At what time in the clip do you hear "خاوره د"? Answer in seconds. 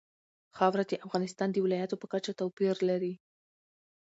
0.57-0.93